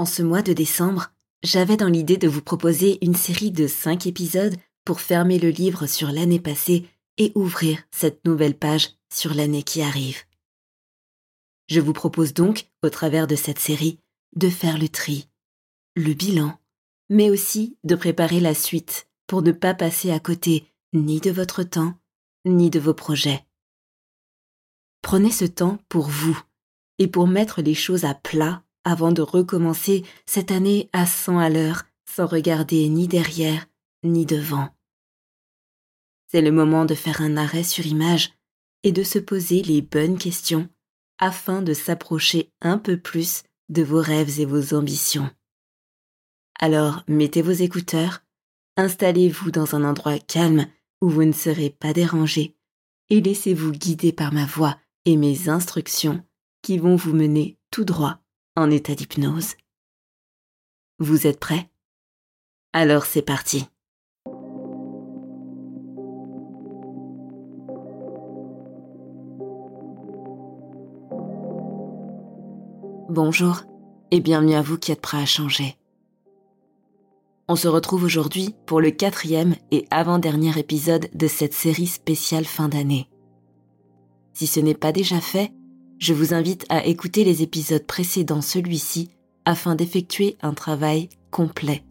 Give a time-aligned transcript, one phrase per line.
[0.00, 1.12] En ce mois de décembre,
[1.42, 5.86] j'avais dans l'idée de vous proposer une série de 5 épisodes pour fermer le livre
[5.86, 10.22] sur l'année passée et ouvrir cette nouvelle page sur l'année qui arrive.
[11.68, 13.98] Je vous propose donc, au travers de cette série,
[14.36, 15.28] de faire le tri,
[15.96, 16.58] le bilan,
[17.10, 20.64] mais aussi de préparer la suite pour ne pas passer à côté
[20.94, 21.92] ni de votre temps,
[22.46, 23.44] ni de vos projets.
[25.02, 26.40] Prenez ce temps pour vous
[26.98, 31.50] et pour mettre les choses à plat avant de recommencer cette année à 100 à
[31.50, 33.66] l'heure sans regarder ni derrière
[34.02, 34.68] ni devant.
[36.28, 38.32] C'est le moment de faire un arrêt sur image
[38.82, 40.68] et de se poser les bonnes questions
[41.18, 45.30] afin de s'approcher un peu plus de vos rêves et vos ambitions.
[46.58, 48.22] Alors mettez vos écouteurs,
[48.76, 50.66] installez-vous dans un endroit calme
[51.00, 52.56] où vous ne serez pas dérangé
[53.10, 56.24] et laissez-vous guider par ma voix et mes instructions
[56.62, 58.20] qui vont vous mener tout droit
[58.56, 59.54] en état d'hypnose.
[60.98, 61.70] Vous êtes prêts?
[62.72, 63.66] Alors c'est parti.
[73.08, 73.62] Bonjour
[74.10, 75.76] et bienvenue à vous qui êtes prêts à changer.
[77.48, 82.68] On se retrouve aujourd'hui pour le quatrième et avant-dernier épisode de cette série spéciale fin
[82.68, 83.08] d'année.
[84.32, 85.52] Si ce n'est pas déjà fait,
[86.00, 89.10] je vous invite à écouter les épisodes précédant celui-ci
[89.44, 91.84] afin d'effectuer un travail complet.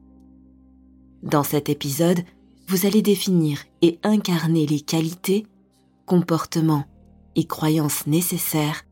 [1.21, 2.19] Dans cet épisode,
[2.67, 5.45] vous allez définir et incarner les qualités,
[6.07, 6.85] comportements
[7.35, 8.83] et croyances nécessaires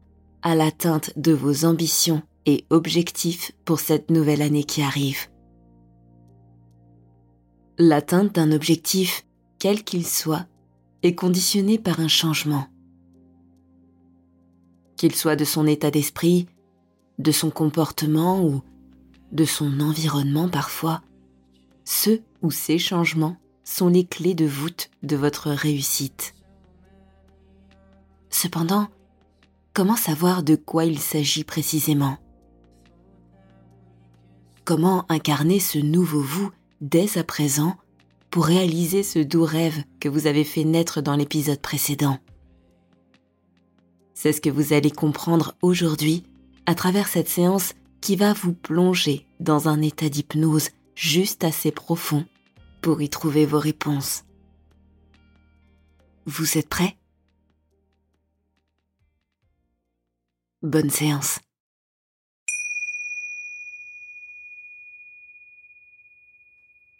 [0.44, 5.28] à l'atteinte de vos ambitions et objectifs pour cette nouvelle année qui arrive.
[7.80, 9.26] L'atteinte d'un objectif,
[9.58, 10.46] quel qu'il soit,
[11.02, 12.68] est conditionnée par un changement.
[14.98, 16.48] Qu'il soit de son état d'esprit,
[17.20, 18.62] de son comportement ou
[19.32, 21.02] de son environnement parfois,
[21.86, 26.34] ce ou ces changements sont les clés de voûte de votre réussite.
[28.30, 28.88] Cependant,
[29.74, 32.18] comment savoir de quoi il s'agit précisément?
[34.66, 37.78] Comment incarner ce nouveau vous dès à présent
[38.30, 42.20] pour réaliser ce doux rêve que vous avez fait naître dans l'épisode précédent?
[44.20, 46.24] C'est ce que vous allez comprendre aujourd'hui
[46.66, 52.26] à travers cette séance qui va vous plonger dans un état d'hypnose juste assez profond
[52.82, 54.24] pour y trouver vos réponses.
[56.26, 56.98] Vous êtes prêts?
[60.64, 61.38] Bonne séance.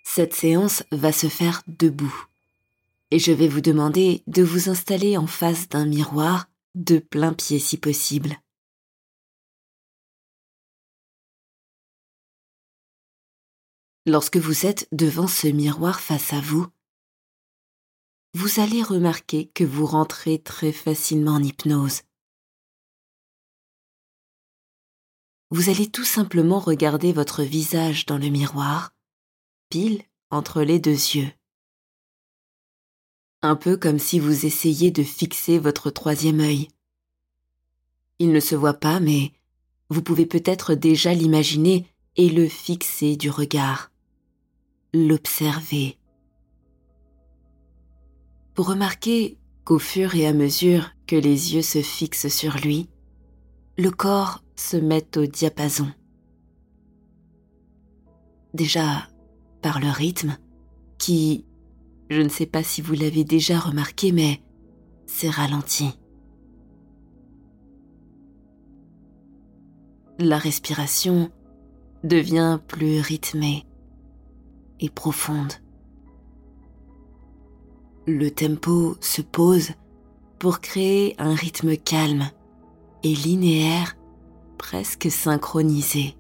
[0.04, 2.28] Cette séance va se faire debout.
[3.10, 6.48] Et je vais vous demander de vous installer en face d'un miroir
[6.78, 8.38] de plein pied si possible.
[14.06, 16.68] Lorsque vous êtes devant ce miroir face à vous,
[18.34, 22.04] vous allez remarquer que vous rentrez très facilement en hypnose.
[25.50, 28.94] Vous allez tout simplement regarder votre visage dans le miroir,
[29.70, 31.32] pile entre les deux yeux.
[33.42, 36.68] Un peu comme si vous essayiez de fixer votre troisième œil.
[38.20, 39.32] Il ne se voit pas, mais
[39.90, 41.86] vous pouvez peut-être déjà l'imaginer
[42.16, 43.92] et le fixer du regard
[44.94, 45.98] l'observer.
[48.56, 52.90] Vous remarquez qu'au fur et à mesure que les yeux se fixent sur lui,
[53.78, 55.88] le corps se met au diapason.
[58.54, 59.08] Déjà,
[59.62, 60.38] par le rythme,
[60.98, 61.46] qui,
[62.10, 64.42] je ne sais pas si vous l'avez déjà remarqué, mais
[65.06, 65.92] c'est ralenti.
[70.20, 71.30] La respiration
[72.04, 73.66] devient plus rythmée
[74.80, 75.54] et profonde.
[78.08, 79.72] Le tempo se pose
[80.40, 82.30] pour créer un rythme calme
[83.04, 83.98] et linéaire
[84.58, 86.16] presque synchronisé.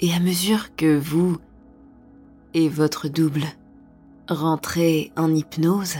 [0.00, 1.38] Et à mesure que vous
[2.64, 3.44] votre double
[4.28, 5.96] rentrez en hypnose,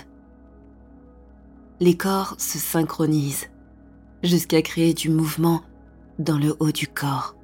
[1.81, 3.49] les corps se synchronisent
[4.23, 5.61] jusqu'à créer du mouvement
[6.19, 7.37] dans le haut du corps.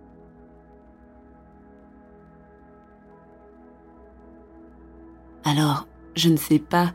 [5.44, 5.86] Alors,
[6.16, 6.92] je ne sais pas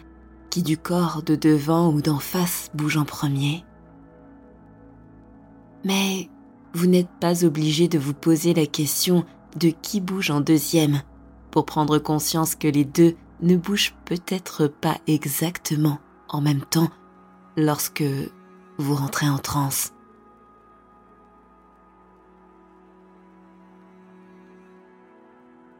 [0.49, 3.63] qui du corps de devant ou d'en face bouge en premier.
[5.85, 6.29] Mais
[6.73, 9.25] vous n'êtes pas obligé de vous poser la question
[9.57, 11.01] de qui bouge en deuxième
[11.65, 15.99] prendre conscience que les deux ne bougent peut-être pas exactement
[16.29, 16.89] en même temps
[17.55, 18.03] lorsque
[18.77, 19.93] vous rentrez en transe.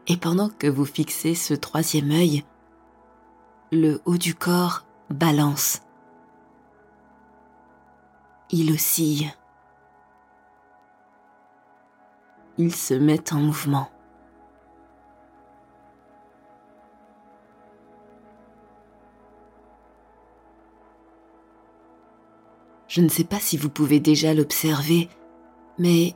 [0.06, 2.44] Et pendant que vous fixez ce troisième œil,
[3.70, 5.82] le haut du corps balance.
[8.50, 9.30] Il oscille.
[12.56, 13.90] Il se met en mouvement.
[22.88, 25.08] Je ne sais pas si vous pouvez déjà l'observer,
[25.78, 26.14] mais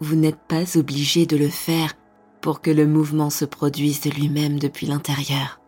[0.00, 1.94] vous n'êtes pas obligé de le faire
[2.40, 5.60] pour que le mouvement se produise de lui-même depuis l'intérieur.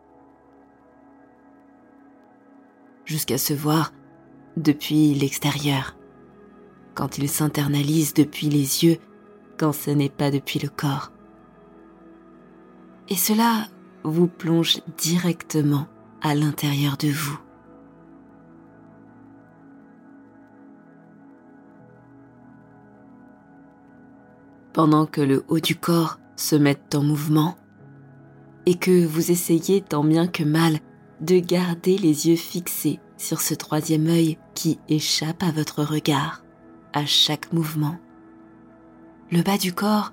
[3.05, 3.93] Jusqu'à se voir
[4.57, 5.97] depuis l'extérieur,
[6.95, 8.99] quand il s'internalise depuis les yeux,
[9.59, 11.13] quand ce n'est pas depuis le corps.
[13.09, 13.67] Et cela
[14.05, 15.89] vous plonge directement
[16.23, 17.39] à l'intérieur de vous.
[24.73, 27.57] Pendant que le haut du corps se met en mouvement
[28.67, 30.79] et que vous essayez tant bien que mal
[31.21, 36.43] de garder les yeux fixés sur ce troisième œil qui échappe à votre regard
[36.93, 37.99] à chaque mouvement.
[39.31, 40.13] Le bas du corps,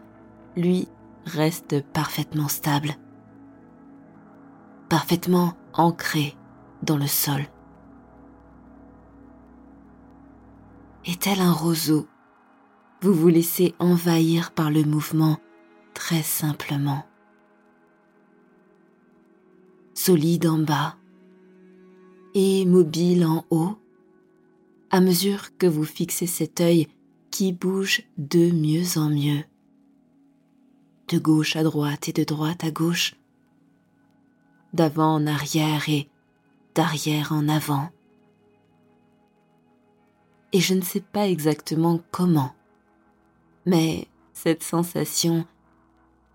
[0.56, 0.88] lui,
[1.26, 2.96] reste parfaitement stable,
[4.90, 6.36] parfaitement ancré
[6.84, 7.42] dans le sol.
[11.06, 12.08] Et tel un roseau
[13.02, 15.38] vous vous laissez envahir par le mouvement
[15.94, 17.06] très simplement.
[19.94, 20.96] Solide en bas
[22.34, 23.78] et mobile en haut,
[24.90, 26.88] à mesure que vous fixez cet œil
[27.32, 29.44] qui bouge de mieux en mieux,
[31.10, 33.16] de gauche à droite et de droite à gauche,
[34.74, 36.10] d'avant en arrière et
[36.74, 37.90] d'arrière en avant.
[40.54, 42.54] Et je ne sais pas exactement comment
[43.68, 45.46] mais cette sensation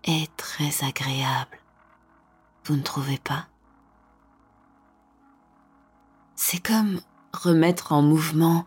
[0.03, 1.57] est très agréable.
[2.63, 3.47] Vous ne trouvez pas?
[6.35, 7.01] C'est comme
[7.33, 8.65] remettre en mouvement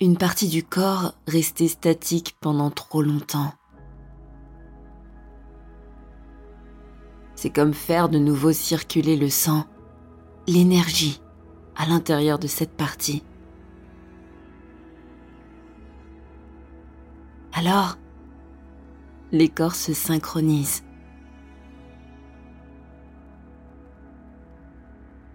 [0.00, 3.54] une partie du corps restée statique pendant trop longtemps.
[7.36, 9.66] C'est comme faire de nouveau circuler le sang,
[10.48, 11.22] l'énergie
[11.76, 13.22] à l'intérieur de cette partie.
[17.58, 17.98] Alors,
[19.32, 20.84] les corps se synchronisent.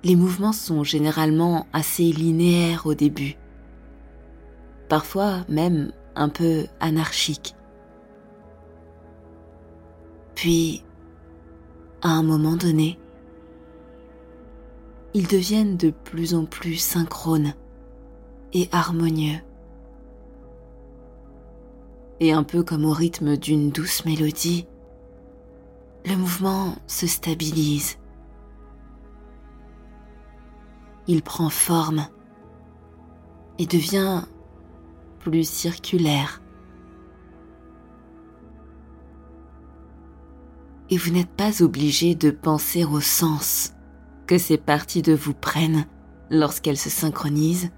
[0.06, 3.36] Les mouvements sont généralement assez linéaires au début,
[4.88, 7.58] parfois même un peu anarchiques.
[10.36, 10.82] Puis,
[12.03, 12.98] à un moment donné,
[15.13, 17.53] ils deviennent de plus en plus synchrones
[18.53, 19.42] et harmonieux
[22.24, 24.65] et un peu comme au rythme d'une douce mélodie,
[26.06, 27.98] le mouvement se stabilise.
[31.06, 32.08] Il prend forme
[33.60, 34.22] et devient
[35.20, 36.42] plus circulaire.
[40.89, 43.74] Et vous n'êtes pas obligé de penser au sens
[44.27, 45.88] que ces parties de vous prennent
[46.30, 47.72] lorsqu'elles se synchronisent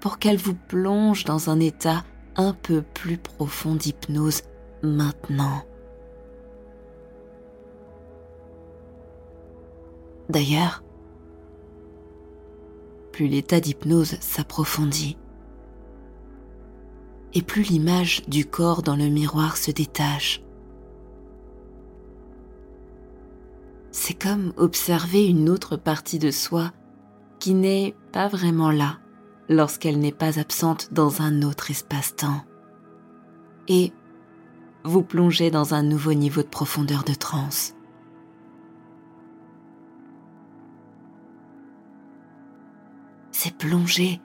[0.00, 2.02] pour qu'elles vous plongent dans un état
[2.38, 4.42] un peu plus profond d'hypnose
[4.82, 5.64] maintenant.
[10.28, 10.84] D'ailleurs,
[13.12, 15.18] plus l'état d'hypnose s'approfondit,
[17.34, 20.42] et plus l'image du corps dans le miroir se détache.
[23.90, 26.72] C'est comme observer une autre partie de soi
[27.40, 28.98] qui n'est pas vraiment là
[29.48, 32.44] lorsqu'elle n'est pas absente dans un autre espace-temps.
[33.68, 33.92] Et
[34.84, 37.74] vous plongez dans un nouveau niveau de profondeur de transe.
[43.32, 44.20] C'est plonger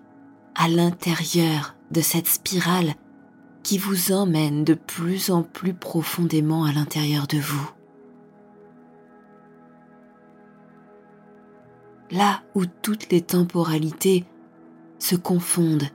[0.55, 2.95] à l'intérieur de cette spirale
[3.61, 7.71] qui vous emmène de plus en plus profondément à l'intérieur de vous.
[12.11, 14.25] Là où toutes les temporalités
[15.03, 15.89] se confondent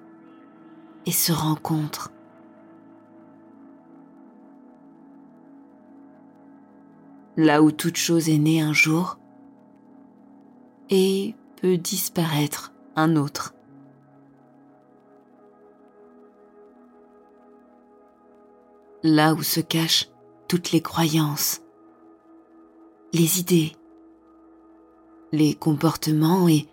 [1.06, 2.12] et se rencontrent.
[7.38, 9.18] Là où toute chose est née un jour
[10.90, 13.54] et peut disparaître un autre.
[19.04, 20.10] là où se cachent
[20.48, 21.62] toutes les croyances,
[23.12, 23.72] les idées,
[25.30, 26.66] les comportements et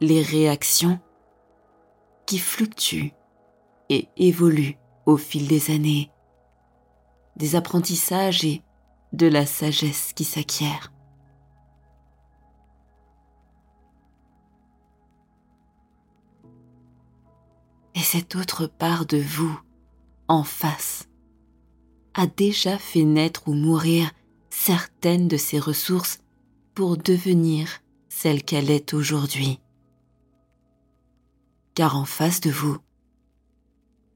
[0.00, 1.00] les réactions
[2.26, 3.12] qui fluctuent
[3.88, 6.10] et évoluent au fil des années,
[7.36, 8.62] des apprentissages et
[9.12, 10.92] de la sagesse qui s'acquiert.
[17.94, 19.56] Et cette autre part de vous,
[20.26, 21.08] en face,
[22.14, 24.10] a déjà fait naître ou mourir
[24.50, 26.18] certaines de ses ressources
[26.74, 27.68] pour devenir
[28.08, 29.60] celle qu'elle est aujourd'hui.
[31.74, 32.78] Car en face de vous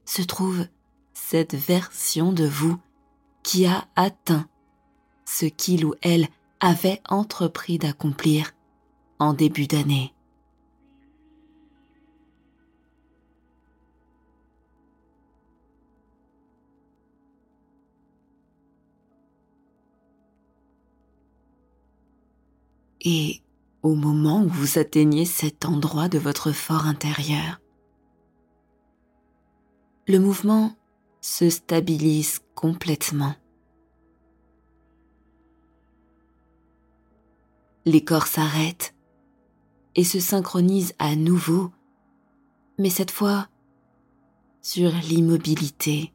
[0.05, 0.67] se trouve
[1.13, 2.79] cette version de vous
[3.43, 4.49] qui a atteint
[5.27, 6.29] ce qu'il ou elle
[6.61, 8.53] avait entrepris d'accomplir
[9.19, 10.15] en début d'année.
[23.01, 23.41] et
[23.83, 27.61] au moment où vous atteignez cet endroit de votre fort intérieur,
[30.07, 30.75] le mouvement
[31.21, 33.35] se stabilise complètement.
[37.85, 38.95] Les corps s'arrêtent
[39.95, 41.71] et se synchronisent à nouveau,
[42.79, 43.49] mais cette fois
[44.63, 46.13] sur l'immobilité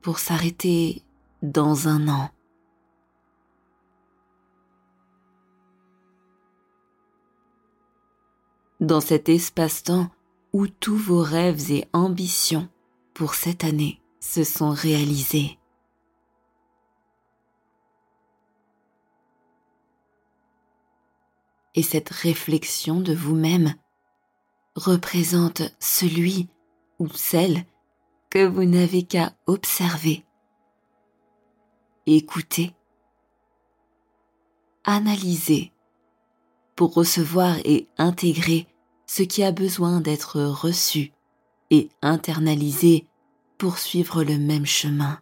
[0.00, 1.02] pour s'arrêter
[1.42, 2.30] dans un an.
[8.80, 10.10] Dans cet espace-temps
[10.52, 12.68] où tous vos rêves et ambitions
[13.14, 15.58] pour cette année se sont réalisés.
[21.74, 23.74] Et cette réflexion de vous-même
[24.74, 26.48] représente celui
[26.98, 27.64] ou celle
[28.30, 30.24] que vous n'avez qu'à observer,
[32.06, 32.74] écouter,
[34.84, 35.72] analyser
[36.78, 38.68] pour recevoir et intégrer
[39.04, 41.10] ce qui a besoin d'être reçu
[41.70, 43.04] et internalisé
[43.58, 45.18] pour suivre le même chemin.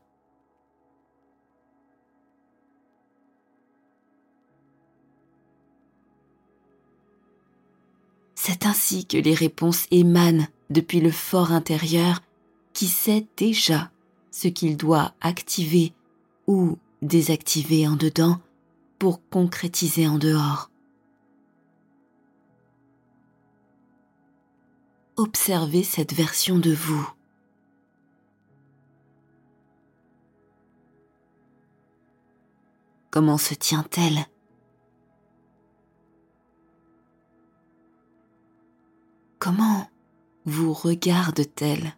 [8.34, 12.20] C'est ainsi que les réponses émanent depuis le fort intérieur
[12.74, 13.90] qui sait déjà
[14.30, 15.94] ce qu'il doit activer
[16.46, 18.42] ou désactiver en dedans
[18.98, 20.68] pour concrétiser en dehors.
[25.16, 27.08] Observez cette version de vous.
[33.10, 34.26] Comment se tient-elle?
[39.38, 39.88] Comment
[40.44, 41.96] vous regarde-t-elle?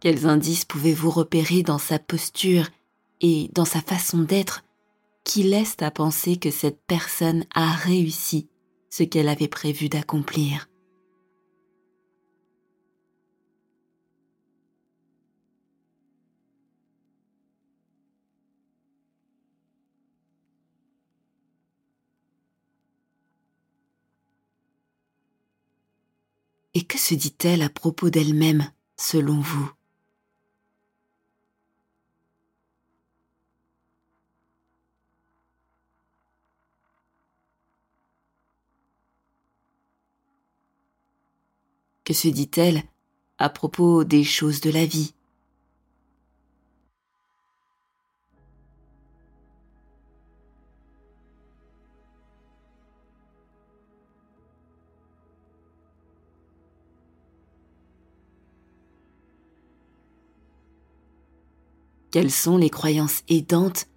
[0.00, 2.66] Quels indices pouvez-vous repérer dans sa posture?
[3.26, 4.64] Et dans sa façon d'être
[5.24, 8.50] qui laisse à penser que cette personne a réussi
[8.90, 10.68] ce qu'elle avait prévu d'accomplir.
[26.74, 29.72] Et que se dit-elle à propos d'elle-même, selon vous?
[42.04, 42.82] que se dit-elle
[43.38, 45.14] à propos des choses de la vie.
[62.10, 63.88] Quelles sont les croyances aidantes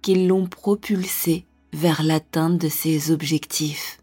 [0.00, 1.44] qui l'ont propulsée
[1.74, 3.98] vers l'atteinte de ses objectifs?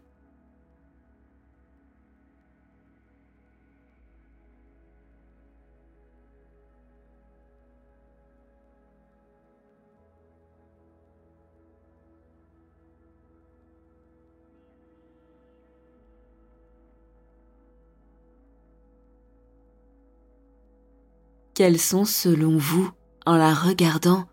[21.54, 22.90] Quelles sont, selon vous,
[23.26, 24.26] en la regardant,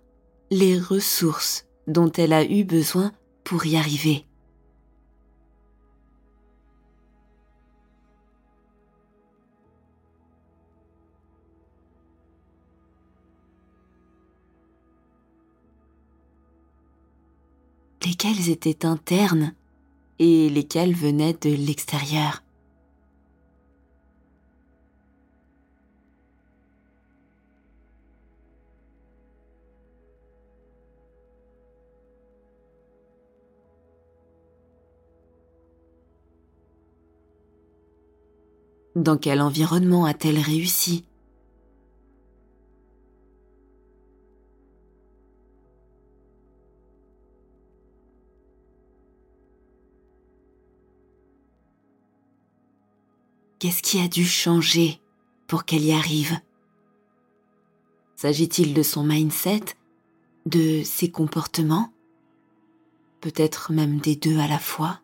[0.49, 3.11] les ressources dont elle a eu besoin
[3.43, 4.25] pour y arriver?
[18.03, 19.53] Lesquelles étaient internes
[20.17, 22.41] et lesquelles venaient de l'extérieur?
[38.95, 41.05] Dans quel environnement a-t-elle réussi?
[53.59, 54.99] Qu'est-ce qui a dû changer
[55.47, 56.37] pour qu'elle y arrive?
[58.17, 59.61] S'agit-il de son mindset,
[60.45, 61.93] de ses comportements?
[63.21, 64.99] Peut-être même des deux à la fois?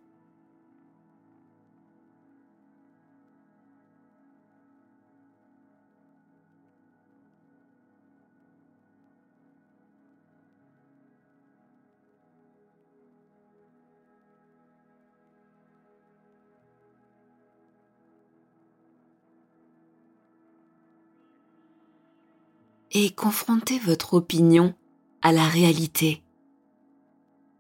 [23.00, 24.74] Et confrontez votre opinion
[25.22, 26.24] à la réalité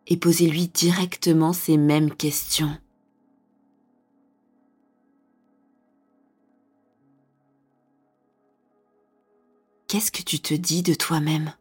[0.07, 2.75] et posez-lui directement ces mêmes questions.
[9.87, 11.53] Qu'est-ce que tu te dis de toi-même?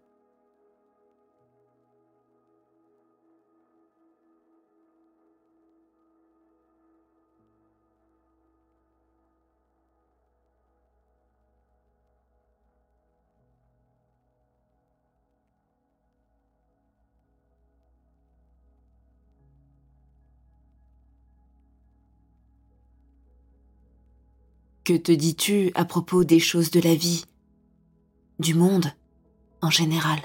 [24.87, 27.25] Que te dis-tu à propos des choses de la vie,
[28.38, 28.87] du monde
[29.61, 30.20] en général.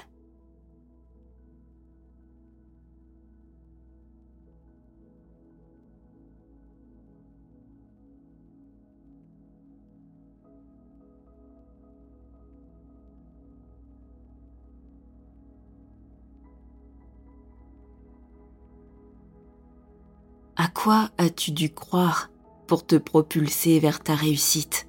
[20.54, 22.31] À quoi as-tu dû croire?
[22.72, 24.88] Pour te propulser vers ta réussite.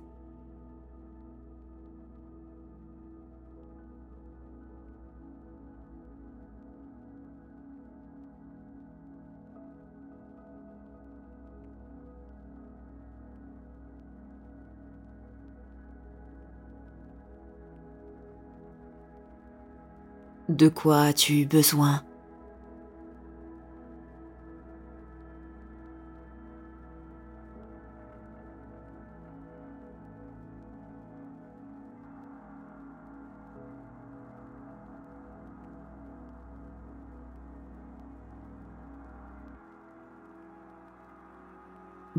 [20.48, 22.02] De quoi as-tu besoin?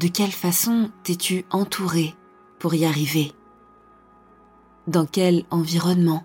[0.05, 2.15] De quelle façon t'es-tu entouré
[2.59, 3.33] pour y arriver?
[4.87, 6.25] Dans quel environnement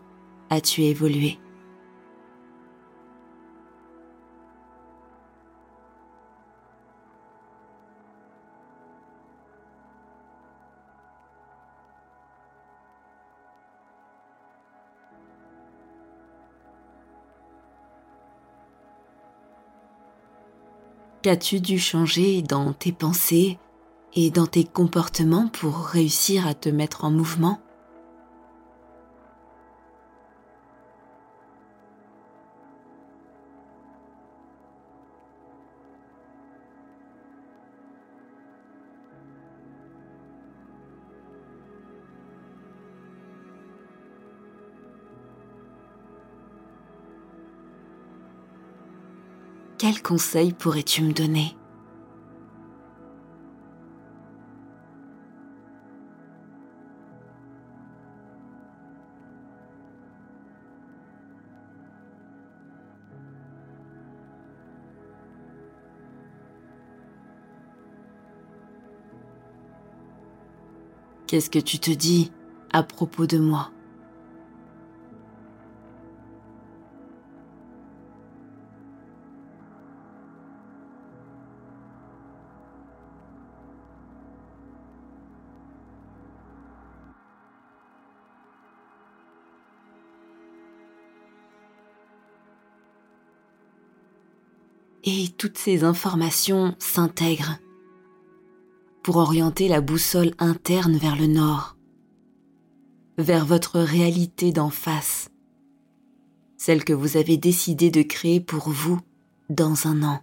[0.49, 1.39] as-tu évolué?
[21.21, 23.57] Qu'as-tu dû changer dans tes pensées
[24.15, 27.59] et dans tes comportements pour réussir à te mettre en mouvement.
[49.77, 51.58] Quels conseils pourrais-tu me donner?
[71.29, 72.31] Qu'est-ce que tu te dis
[72.71, 73.69] à propos de moi?
[95.03, 97.59] Et toutes ces informations s'intègrent
[99.09, 101.75] pour orienter la boussole interne vers le nord,
[103.17, 105.31] vers votre réalité d'en face,
[106.57, 108.99] celle que vous avez décidé de créer pour vous
[109.49, 110.21] dans un an.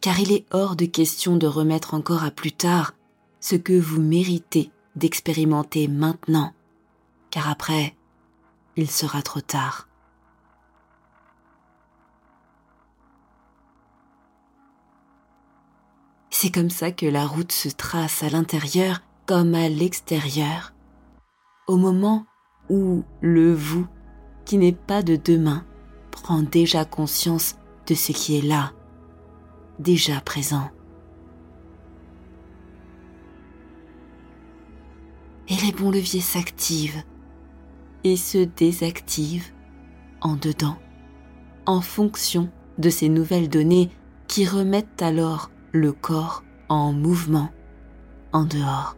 [0.00, 2.94] Car il est hors de question de remettre encore à plus tard
[3.38, 6.52] ce que vous méritez d'expérimenter maintenant,
[7.30, 7.94] car après,
[8.74, 9.85] il sera trop tard.
[16.38, 20.74] C'est comme ça que la route se trace à l'intérieur comme à l'extérieur.
[21.66, 22.26] Au moment
[22.68, 23.86] où le vous,
[24.44, 25.64] qui n'est pas de demain,
[26.10, 28.74] prend déjà conscience de ce qui est là,
[29.78, 30.68] déjà présent.
[35.48, 37.02] Et les bons leviers s'activent
[38.04, 39.54] et se désactivent
[40.20, 40.76] en dedans,
[41.64, 43.88] en fonction de ces nouvelles données
[44.28, 47.50] qui remettent alors le corps en mouvement
[48.32, 48.96] en dehors.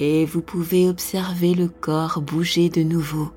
[0.00, 3.30] Et vous pouvez observer le corps bouger de nouveau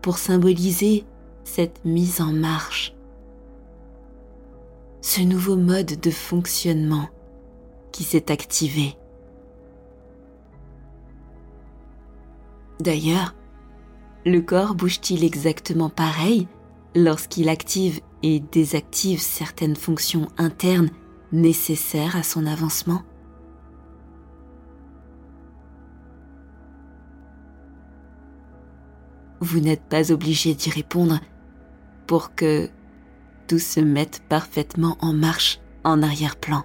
[0.00, 1.04] pour symboliser
[1.44, 2.94] cette mise en marche,
[5.02, 7.08] ce nouveau mode de fonctionnement
[7.92, 8.96] qui s'est activé.
[12.80, 13.34] D'ailleurs,
[14.26, 16.46] le corps bouge-t-il exactement pareil
[16.94, 20.90] lorsqu'il active et désactive certaines fonctions internes
[21.32, 23.02] nécessaires à son avancement
[29.42, 31.18] Vous n'êtes pas obligé d'y répondre
[32.06, 32.68] pour que
[33.48, 36.64] tout se mette parfaitement en marche en arrière-plan.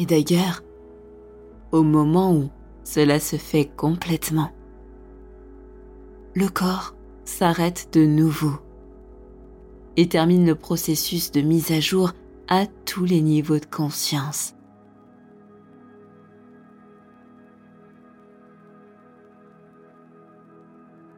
[0.00, 0.62] Et d'ailleurs,
[1.72, 2.48] au moment où
[2.84, 4.50] cela se fait complètement,
[6.34, 8.54] le corps s'arrête de nouveau
[9.98, 12.12] et termine le processus de mise à jour
[12.48, 14.54] à tous les niveaux de conscience.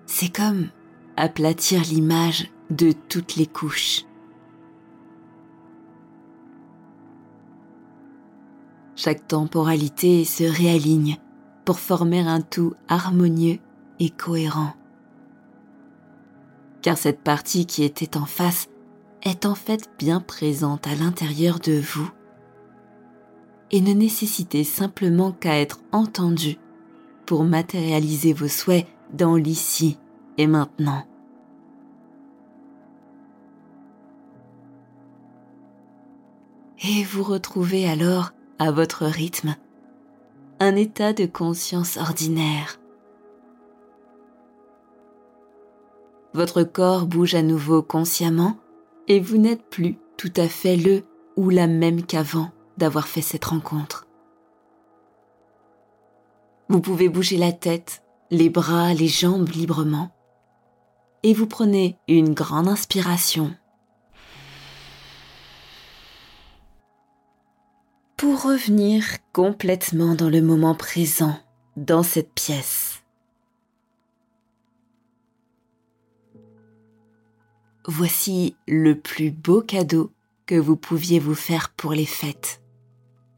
[0.06, 0.70] C'est comme
[1.16, 4.06] aplatir l'image de toutes les couches.
[9.04, 11.16] Chaque temporalité se réaligne
[11.64, 13.58] pour former un tout harmonieux
[13.98, 14.74] et cohérent.
[16.82, 18.68] Car cette partie qui était en face
[19.24, 22.08] est en fait bien présente à l'intérieur de vous
[23.72, 26.58] et ne nécessitait simplement qu'à être entendue
[27.26, 29.98] pour matérialiser vos souhaits dans l'ici
[30.38, 31.02] et maintenant.
[36.84, 38.30] Et vous retrouvez alors
[38.70, 39.56] votre rythme,
[40.60, 42.78] un état de conscience ordinaire.
[46.34, 48.56] Votre corps bouge à nouveau consciemment
[49.08, 51.02] et vous n'êtes plus tout à fait le
[51.36, 54.06] ou la même qu'avant d'avoir fait cette rencontre.
[56.68, 60.10] Vous pouvez bouger la tête, les bras, les jambes librement
[61.22, 63.54] et vous prenez une grande inspiration
[68.22, 71.36] pour revenir complètement dans le moment présent,
[71.76, 73.02] dans cette pièce.
[77.84, 80.12] Voici le plus beau cadeau
[80.46, 82.62] que vous pouviez vous faire pour les fêtes.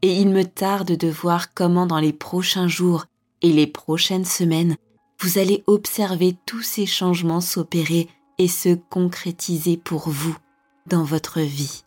[0.03, 3.07] Et il me tarde de voir comment dans les prochains jours
[3.41, 4.75] et les prochaines semaines,
[5.19, 10.37] vous allez observer tous ces changements s'opérer et se concrétiser pour vous
[10.85, 11.84] dans votre vie.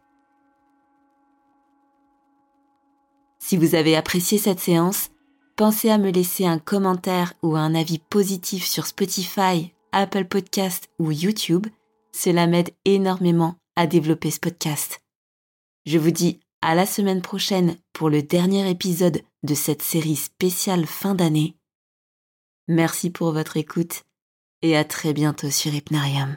[3.48, 5.08] Si vous avez apprécié cette séance,
[5.56, 11.12] pensez à me laisser un commentaire ou un avis positif sur Spotify, Apple Podcast ou
[11.12, 11.66] YouTube.
[12.12, 15.00] Cela m'aide énormément à développer ce podcast.
[15.86, 20.84] Je vous dis à la semaine prochaine pour le dernier épisode de cette série spéciale
[20.84, 21.56] fin d'année.
[22.66, 24.02] Merci pour votre écoute
[24.60, 26.36] et à très bientôt sur Hypnarium.